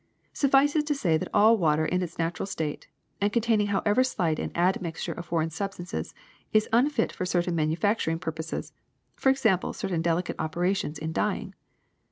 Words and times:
Suffice 0.33 0.75
it 0.75 0.87
to 0.87 0.95
say 0.95 1.15
that 1.17 1.29
all 1.31 1.57
water 1.59 1.85
in 1.85 2.01
its 2.01 2.17
natural 2.17 2.47
state 2.47 2.87
and 3.21 3.31
containing 3.31 3.67
however 3.67 4.03
slight 4.03 4.39
an 4.39 4.51
admixture 4.55 5.11
of 5.13 5.27
foreign 5.27 5.51
substances 5.51 6.15
is 6.51 6.67
unfit 6.73 7.11
for 7.11 7.23
certain 7.23 7.53
manufacturing 7.53 8.17
purposes, 8.17 8.73
for 9.15 9.29
example 9.29 9.73
certain 9.73 10.01
delicate 10.01 10.37
operations 10.39 10.97
in 10.97 11.13
dyeing. 11.13 11.53